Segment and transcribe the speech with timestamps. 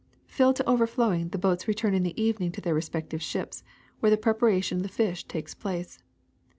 [0.27, 3.61] ^^ Filled to overflowing, the boats return in the eve ning to their respective ships,
[3.99, 5.99] where the preparation of the fish takes place.